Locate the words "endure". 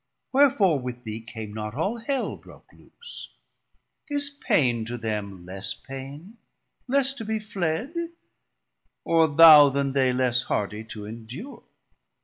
11.05-11.61